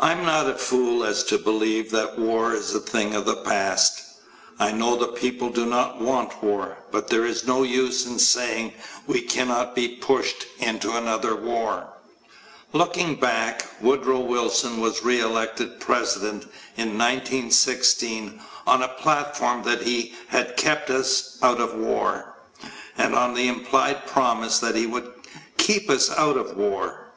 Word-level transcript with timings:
I 0.00 0.10
am 0.10 0.24
not 0.26 0.48
a 0.50 0.58
fool 0.58 1.04
as 1.04 1.22
to 1.26 1.38
believe 1.38 1.92
that 1.92 2.18
war 2.18 2.52
is 2.54 2.74
a 2.74 2.80
thing 2.80 3.14
of 3.14 3.24
the 3.24 3.36
past. 3.36 4.02
I 4.58 4.72
know 4.72 4.96
the 4.96 5.12
people 5.12 5.48
do 5.48 5.64
not 5.64 6.00
want 6.00 6.42
war, 6.42 6.78
but 6.90 7.06
there 7.06 7.24
is 7.24 7.46
no 7.46 7.62
use 7.62 8.04
in 8.04 8.18
saying 8.18 8.72
we 9.06 9.20
cannot 9.22 9.76
be 9.76 9.86
pushed 9.94 10.46
into 10.58 10.96
another 10.96 11.36
war. 11.36 11.86
Looking 12.72 13.14
back, 13.14 13.64
Woodrow 13.80 14.18
Wilson 14.18 14.80
was 14.80 15.04
re 15.04 15.20
elected 15.20 15.78
president 15.78 16.42
in 16.76 16.98
1916 16.98 18.40
on 18.66 18.82
a 18.82 18.88
platform 18.88 19.62
that 19.62 19.82
he 19.82 20.14
had 20.26 20.56
"kept 20.56 20.90
us 20.90 21.38
out 21.44 21.60
of 21.60 21.76
war" 21.78 22.34
and 22.98 23.14
on 23.14 23.34
the 23.34 23.46
implied 23.46 24.04
promise 24.08 24.58
that 24.58 24.74
he 24.74 24.88
would 24.88 25.12
"keep 25.58 25.88
us 25.88 26.10
out 26.10 26.36
of 26.36 26.56
war." 26.56 27.12